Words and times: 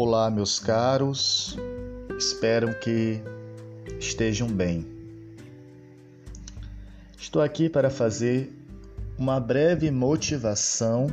Olá, 0.00 0.30
meus 0.30 0.60
caros, 0.60 1.56
espero 2.16 2.72
que 2.78 3.20
estejam 3.98 4.46
bem. 4.46 4.86
Estou 7.18 7.42
aqui 7.42 7.68
para 7.68 7.90
fazer 7.90 8.48
uma 9.18 9.40
breve 9.40 9.90
motivação 9.90 11.08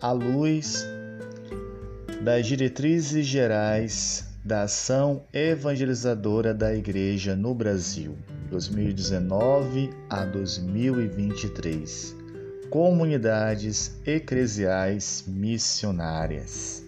à 0.00 0.10
luz 0.10 0.84
das 2.24 2.44
diretrizes 2.44 3.24
gerais 3.24 4.26
da 4.44 4.62
ação 4.62 5.22
evangelizadora 5.32 6.52
da 6.52 6.74
Igreja 6.74 7.36
no 7.36 7.54
Brasil, 7.54 8.16
2019 8.50 9.90
a 10.10 10.24
2023. 10.24 12.16
Comunidades 12.68 13.96
eclesiais 14.04 15.22
missionárias. 15.28 16.82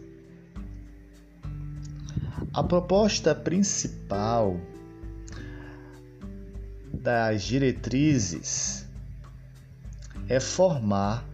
A 2.54 2.62
proposta 2.62 3.34
principal 3.34 4.60
das 6.92 7.42
diretrizes 7.42 8.86
é 10.28 10.38
formar 10.38 11.28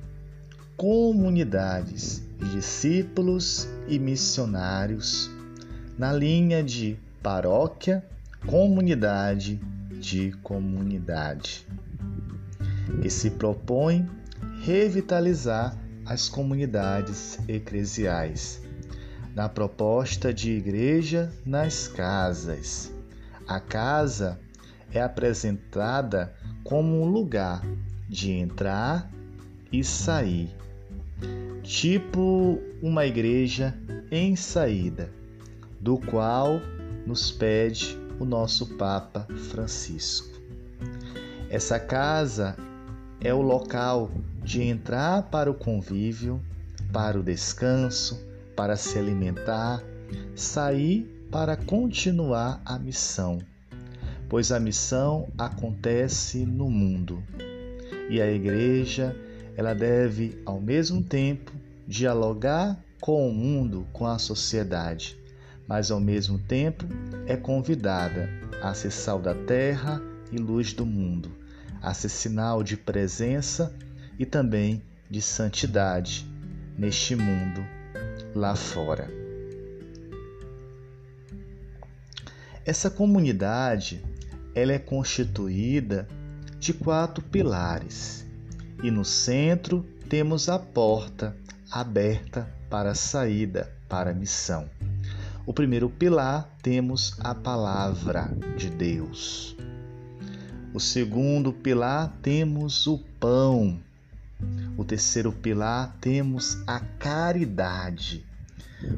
comunidades 0.79 2.23
de 2.39 2.53
discípulos 2.53 3.69
e 3.87 3.99
missionários 3.99 5.31
na 5.99 6.11
linha 6.11 6.65
de 6.65 6.97
paróquia, 7.23 8.03
comunidade 8.47 9.61
de 10.01 10.33
comunidade, 10.43 11.67
que 13.03 13.11
se 13.11 13.33
propõe 13.33 14.09
revitalizar 14.63 15.77
as 16.07 16.31
comunidades 16.31 17.39
eclesiais 17.47 18.70
na 19.35 19.49
proposta 19.49 20.33
de 20.33 20.53
igreja 20.53 21.33
nas 21.45 21.89
casas. 21.89 22.93
A 23.47 23.61
casa 23.61 24.39
é 24.93 25.01
apresentada 25.01 26.35
como 26.65 27.03
um 27.03 27.07
lugar 27.07 27.63
de 28.09 28.33
entrar 28.33 29.11
e 29.73 29.85
sair, 29.85 30.55
tipo 31.63 32.61
uma 32.83 33.07
igreja 33.07 33.77
em 34.11 34.35
saída, 34.35 35.11
do 35.81 35.97
qual 35.99 36.61
nos 37.07 37.31
pede 37.31 37.97
o 38.19 38.25
nosso 38.25 38.77
Papa 38.77 39.27
Francisco. 39.51 40.29
Essa 41.49 41.79
casa 41.79 42.57
é 43.21 43.33
o 43.33 43.41
local 43.41 44.11
de 44.43 44.63
entrar 44.63 45.23
para 45.25 45.51
o 45.51 45.55
convívio, 45.55 46.41
para 46.93 47.19
o 47.19 47.23
descanso, 47.23 48.30
para 48.61 48.77
se 48.77 48.99
alimentar, 48.99 49.83
sair 50.37 51.27
para 51.31 51.57
continuar 51.57 52.61
a 52.63 52.79
missão, 52.79 53.39
pois 54.29 54.53
a 54.53 54.61
missão 54.61 55.33
acontece 55.39 56.45
no 56.45 56.69
mundo. 56.71 57.25
E 58.11 58.21
a 58.21 58.31
igreja, 58.31 59.17
ela 59.57 59.73
deve 59.73 60.43
ao 60.45 60.61
mesmo 60.61 61.03
tempo 61.03 61.51
dialogar 61.89 62.79
com 63.01 63.27
o 63.27 63.33
mundo, 63.33 63.87
com 63.95 64.07
a 64.07 64.19
sociedade, 64.19 65.19
mas 65.67 65.91
ao 65.91 65.99
mesmo 65.99 66.39
tempo 66.39 66.85
é 67.27 67.39
convidada 67.39 68.29
a 68.61 68.75
ser 68.75 68.91
sal 68.91 69.23
da 69.23 69.35
terra 69.35 70.03
e 70.31 70.37
luz 70.37 70.75
do 70.75 70.85
mundo, 70.85 71.31
a 71.81 71.95
ser 71.95 72.11
sinal 72.11 72.63
de 72.63 72.77
presença 72.77 73.75
e 74.19 74.27
também 74.27 74.83
de 75.09 75.23
santidade 75.23 76.31
neste 76.77 77.17
mundo 77.17 77.80
lá 78.35 78.55
fora. 78.55 79.11
Essa 82.65 82.91
comunidade 82.91 84.03
ela 84.55 84.73
é 84.73 84.79
constituída 84.79 86.07
de 86.59 86.73
quatro 86.73 87.23
pilares 87.23 88.27
e 88.83 88.91
no 88.91 89.05
centro 89.05 89.85
temos 90.09 90.49
a 90.49 90.59
porta 90.59 91.37
aberta 91.71 92.53
para 92.69 92.91
a 92.91 92.95
saída 92.95 93.73
para 93.89 94.11
a 94.11 94.15
missão. 94.15 94.69
O 95.47 95.53
primeiro 95.53 95.89
pilar 95.89 96.49
temos 96.63 97.17
a 97.21 97.35
palavra 97.35 98.31
de 98.57 98.71
Deus. 98.71 99.57
O 100.73 100.79
segundo 100.79 101.53
pilar 101.53 102.17
temos 102.23 102.87
o 102.87 102.99
pão 103.19 103.81
o 104.77 104.85
terceiro 104.85 105.33
pilar 105.33 105.97
temos 106.01 106.63
a 106.67 106.81
caridade. 106.81 108.25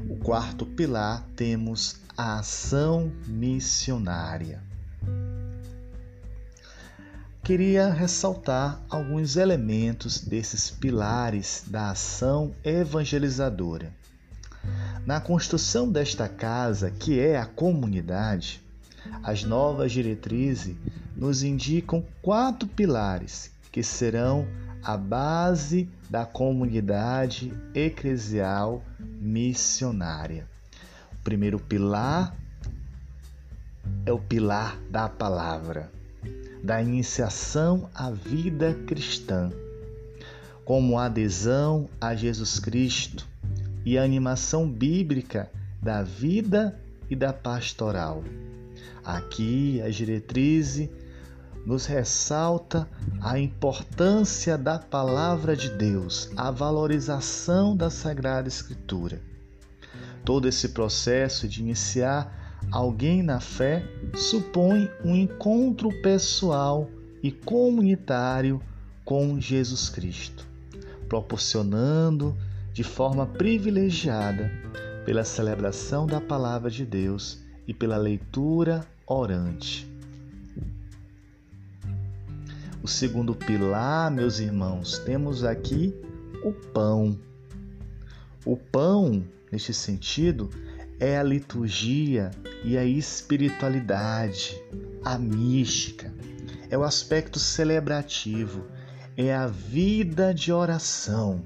O 0.09 0.17
quarto 0.17 0.65
pilar 0.65 1.27
temos 1.35 1.97
a 2.17 2.39
ação 2.39 3.13
missionária. 3.27 4.63
Queria 7.43 7.93
ressaltar 7.93 8.81
alguns 8.89 9.35
elementos 9.35 10.21
desses 10.21 10.71
pilares 10.71 11.65
da 11.67 11.91
ação 11.91 12.55
evangelizadora. 12.63 13.93
Na 15.05 15.21
construção 15.21 15.91
desta 15.91 16.29
casa, 16.29 16.93
que 16.93 17.19
é 17.19 17.37
a 17.37 17.47
comunidade, 17.47 18.63
as 19.25 19.43
novas 19.43 19.91
diretrizes 19.91 20.77
nos 21.17 21.43
indicam 21.43 22.05
quatro 22.23 22.69
pilares 22.69 23.51
que 23.73 23.83
serão 23.83 24.47
a 24.85 24.97
base 24.97 25.89
da 26.11 26.27
comunidade 26.27 27.53
eclesial 27.75 28.83
missionária. 28.99 30.49
O 31.13 31.23
primeiro 31.23 31.59
pilar 31.59 32.37
é 34.05 34.13
o 34.13 34.19
pilar 34.19 34.77
da 34.91 35.09
palavra, 35.09 35.91
da 36.63 36.83
iniciação 36.83 37.89
à 37.95 38.11
vida 38.11 38.75
cristã, 38.87 39.51
como 40.65 40.99
adesão 40.99 41.89
a 42.01 42.15
Jesus 42.15 42.59
Cristo 42.59 43.27
e 43.85 43.97
a 43.97 44.03
animação 44.03 44.69
bíblica 44.69 45.51
da 45.81 46.03
vida 46.03 46.79
e 47.09 47.15
da 47.15 47.33
pastoral. 47.33 48.25
Aqui 49.05 49.81
as 49.83 49.95
diretrizes 49.95 50.89
nos 51.65 51.87
ressalta 51.87 52.89
a 53.21 53.39
importância 53.39 54.59
da 54.59 54.79
palavra 54.79 55.57
de 55.57 55.71
Deus, 55.71 56.31
a 56.37 56.51
valorização 56.51 57.77
da 57.77 57.89
Sagrada 57.89 58.49
Escritura. 58.49 59.21
Todo 60.25 60.49
esse 60.49 60.71
processo 60.71 61.49
de 61.49 61.61
iniciar 61.61 62.61
alguém 62.71 63.23
na 63.23 63.41
fé 63.41 63.85
supõe 64.15 64.91
um 65.05 65.15
encontro 65.15 65.91
pessoal 66.01 66.89
e 67.23 67.31
comunitário 67.31 68.61
com 69.05 69.41
Jesus 69.41 69.89
Cristo, 69.89 70.47
proporcionando 71.09 72.37
de 72.73 72.83
forma 72.83 73.27
privilegiada 73.27 74.51
pela 75.05 75.25
celebração 75.25 76.07
da 76.07 76.21
palavra 76.21 76.71
de 76.71 76.85
Deus 76.85 77.41
e 77.67 77.75
pela 77.75 77.97
leitura 77.97 78.87
orante. 79.07 79.92
O 82.83 82.89
segundo 82.89 83.33
pilar, 83.33 84.11
meus 84.11 84.41
irmãos, 84.41 84.99
temos 84.99 85.45
aqui 85.45 85.95
o 86.43 86.53
pão. 86.53 87.17
O 88.45 88.57
pão, 88.57 89.23
neste 89.53 89.73
sentido, 89.73 90.51
é 90.99 91.17
a 91.17 91.23
liturgia 91.23 92.33
e 92.65 92.77
a 92.77 92.85
espiritualidade, 92.85 94.61
a 95.05 95.17
mística, 95.17 96.13
é 96.69 96.77
o 96.77 96.83
aspecto 96.83 97.39
celebrativo, 97.39 98.67
é 99.17 99.33
a 99.33 99.47
vida 99.47 100.35
de 100.35 100.53
oração. 100.53 101.41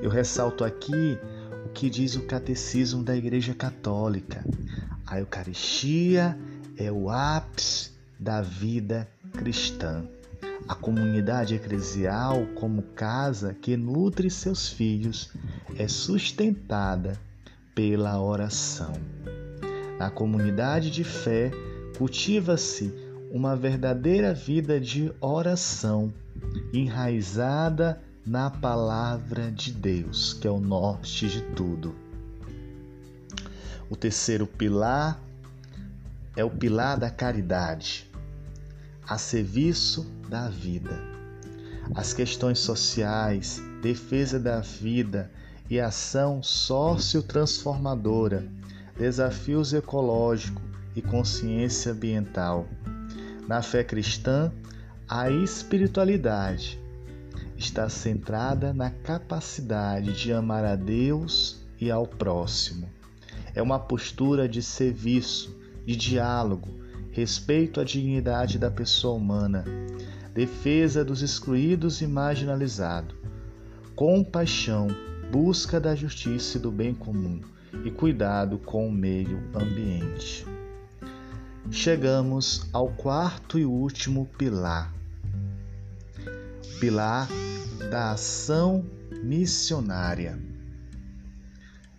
Eu 0.00 0.08
ressalto 0.08 0.64
aqui 0.64 1.18
o 1.66 1.68
que 1.74 1.90
diz 1.90 2.16
o 2.16 2.22
Catecismo 2.22 3.02
da 3.02 3.14
Igreja 3.14 3.54
Católica. 3.54 4.42
A 5.06 5.20
Eucaristia 5.20 6.38
é 6.78 6.90
o 6.90 7.10
ápice 7.10 7.90
da 8.18 8.40
vida 8.40 9.06
cristã 9.34 10.08
a 10.66 10.74
comunidade 10.74 11.54
eclesial, 11.54 12.46
como 12.54 12.82
casa 12.82 13.54
que 13.54 13.76
nutre 13.76 14.30
seus 14.30 14.68
filhos, 14.68 15.30
é 15.76 15.86
sustentada 15.86 17.18
pela 17.74 18.20
oração. 18.20 18.92
Na 19.98 20.10
comunidade 20.10 20.90
de 20.90 21.04
fé, 21.04 21.50
cultiva-se 21.98 22.92
uma 23.30 23.54
verdadeira 23.54 24.32
vida 24.32 24.80
de 24.80 25.12
oração, 25.20 26.12
enraizada 26.72 28.00
na 28.26 28.48
palavra 28.48 29.50
de 29.50 29.72
Deus, 29.72 30.32
que 30.34 30.48
é 30.48 30.50
o 30.50 30.60
norte 30.60 31.28
de 31.28 31.42
tudo. 31.54 31.94
O 33.90 33.96
terceiro 33.96 34.46
pilar 34.46 35.20
é 36.34 36.42
o 36.42 36.50
pilar 36.50 36.98
da 36.98 37.10
caridade 37.10 38.08
a 39.06 39.18
serviço 39.18 40.10
da 40.28 40.48
vida. 40.48 40.98
As 41.94 42.14
questões 42.14 42.58
sociais, 42.58 43.62
defesa 43.82 44.40
da 44.40 44.60
vida 44.60 45.30
e 45.68 45.78
ação 45.78 46.42
sociotransformadora, 46.42 48.48
desafios 48.96 49.74
ecológicos 49.74 50.62
e 50.96 51.02
consciência 51.02 51.92
ambiental. 51.92 52.66
Na 53.46 53.60
fé 53.60 53.84
cristã, 53.84 54.50
a 55.08 55.30
espiritualidade 55.30 56.80
está 57.58 57.88
centrada 57.88 58.72
na 58.72 58.90
capacidade 58.90 60.12
de 60.14 60.32
amar 60.32 60.64
a 60.64 60.76
Deus 60.76 61.62
e 61.78 61.90
ao 61.90 62.06
próximo. 62.06 62.88
É 63.54 63.60
uma 63.60 63.78
postura 63.78 64.48
de 64.48 64.62
serviço, 64.62 65.54
de 65.84 65.94
diálogo, 65.94 66.83
respeito 67.14 67.80
à 67.80 67.84
dignidade 67.84 68.58
da 68.58 68.68
pessoa 68.68 69.14
humana, 69.14 69.64
defesa 70.34 71.04
dos 71.04 71.22
excluídos 71.22 72.02
e 72.02 72.08
marginalizados, 72.08 73.14
compaixão, 73.94 74.88
busca 75.30 75.78
da 75.78 75.94
justiça 75.94 76.58
e 76.58 76.60
do 76.60 76.72
bem 76.72 76.92
comum 76.92 77.40
e 77.84 77.90
cuidado 77.92 78.58
com 78.58 78.88
o 78.88 78.92
meio 78.92 79.40
ambiente. 79.54 80.44
Chegamos 81.70 82.68
ao 82.72 82.88
quarto 82.88 83.60
e 83.60 83.64
último 83.64 84.26
pilar, 84.36 84.92
pilar 86.80 87.28
da 87.92 88.10
ação 88.10 88.84
missionária. 89.22 90.36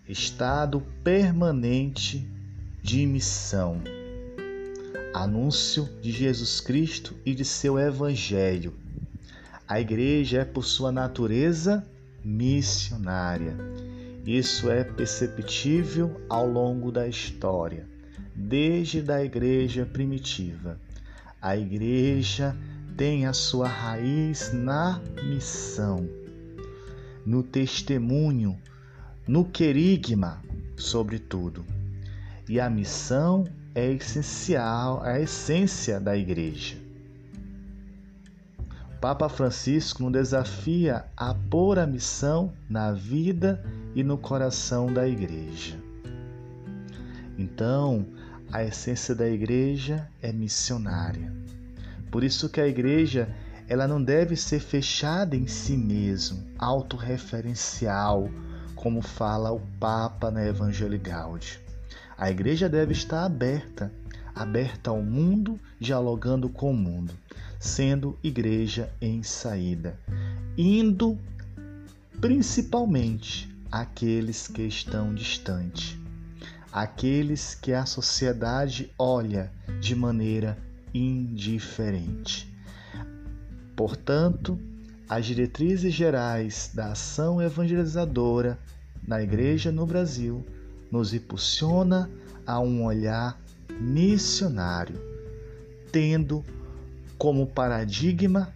Estado 0.06 0.82
permanente 1.02 2.30
de 2.82 3.06
missão. 3.06 3.80
Anúncio 5.16 5.88
de 6.02 6.12
Jesus 6.12 6.60
Cristo 6.60 7.16
e 7.24 7.34
de 7.34 7.42
seu 7.42 7.78
Evangelho. 7.78 8.74
A 9.66 9.80
igreja 9.80 10.42
é, 10.42 10.44
por 10.44 10.62
sua 10.62 10.92
natureza, 10.92 11.82
missionária. 12.22 13.56
Isso 14.26 14.70
é 14.70 14.84
perceptível 14.84 16.20
ao 16.28 16.46
longo 16.46 16.92
da 16.92 17.08
história, 17.08 17.88
desde 18.34 19.10
a 19.10 19.24
igreja 19.24 19.86
primitiva. 19.86 20.78
A 21.40 21.56
igreja 21.56 22.54
tem 22.94 23.24
a 23.24 23.32
sua 23.32 23.68
raiz 23.68 24.52
na 24.52 25.00
missão, 25.24 26.06
no 27.24 27.42
testemunho, 27.42 28.54
no 29.26 29.46
querigma, 29.46 30.42
sobretudo. 30.76 31.64
E 32.46 32.60
a 32.60 32.68
missão 32.68 33.46
é 33.76 33.92
essencial, 33.92 35.04
é 35.04 35.16
a 35.16 35.20
essência 35.20 36.00
da 36.00 36.16
igreja. 36.16 36.78
Papa 39.02 39.28
Francisco 39.28 40.02
nos 40.02 40.12
desafia 40.12 41.04
a 41.14 41.34
pôr 41.34 41.78
a 41.78 41.86
missão 41.86 42.54
na 42.70 42.92
vida 42.92 43.62
e 43.94 44.02
no 44.02 44.16
coração 44.16 44.90
da 44.90 45.06
igreja. 45.06 45.76
Então, 47.36 48.06
a 48.50 48.64
essência 48.64 49.14
da 49.14 49.28
igreja 49.28 50.08
é 50.22 50.32
missionária. 50.32 51.30
Por 52.10 52.24
isso 52.24 52.48
que 52.48 52.62
a 52.62 52.66
igreja 52.66 53.28
ela 53.68 53.86
não 53.86 54.02
deve 54.02 54.36
ser 54.36 54.60
fechada 54.60 55.36
em 55.36 55.46
si 55.46 55.76
mesmo, 55.76 56.46
autorreferencial, 56.58 58.30
como 58.74 59.02
fala 59.02 59.52
o 59.52 59.60
Papa 59.78 60.30
na 60.30 60.46
Evangelii 60.46 60.98
Gaudium. 60.98 61.65
A 62.16 62.30
igreja 62.30 62.68
deve 62.68 62.92
estar 62.92 63.24
aberta, 63.24 63.92
aberta 64.34 64.90
ao 64.90 65.02
mundo, 65.02 65.58
dialogando 65.78 66.48
com 66.48 66.70
o 66.70 66.76
mundo, 66.76 67.12
sendo 67.58 68.18
igreja 68.22 68.92
em 69.00 69.22
saída, 69.22 69.98
indo 70.56 71.18
principalmente 72.20 73.54
àqueles 73.70 74.48
que 74.48 74.62
estão 74.62 75.14
distantes, 75.14 75.98
aqueles 76.72 77.54
que 77.54 77.72
a 77.72 77.84
sociedade 77.84 78.90
olha 78.98 79.52
de 79.80 79.94
maneira 79.94 80.56
indiferente. 80.94 82.50
Portanto, 83.74 84.58
as 85.08 85.26
diretrizes 85.26 85.92
gerais 85.92 86.70
da 86.74 86.92
ação 86.92 87.40
evangelizadora 87.40 88.58
na 89.06 89.22
igreja 89.22 89.70
no 89.70 89.86
Brasil 89.86 90.44
nos 90.90 91.12
impulsiona 91.12 92.10
a 92.46 92.60
um 92.60 92.84
olhar 92.84 93.38
missionário, 93.80 95.00
tendo 95.90 96.44
como 97.18 97.46
paradigma 97.46 98.52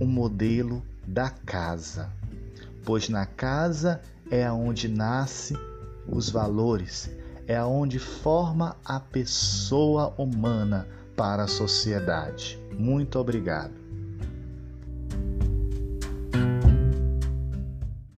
o 0.00 0.06
modelo 0.06 0.82
da 1.06 1.30
casa, 1.30 2.10
pois 2.84 3.08
na 3.08 3.26
casa 3.26 4.00
é 4.30 4.44
aonde 4.44 4.88
nasce 4.88 5.56
os 6.08 6.30
valores, 6.30 7.10
é 7.46 7.56
aonde 7.56 7.98
forma 7.98 8.76
a 8.84 9.00
pessoa 9.00 10.14
humana 10.16 10.86
para 11.16 11.44
a 11.44 11.48
sociedade. 11.48 12.58
Muito 12.72 13.18
obrigado. 13.18 13.81